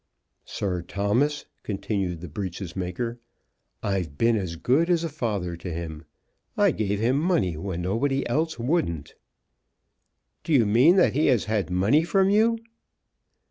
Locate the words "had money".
11.45-12.03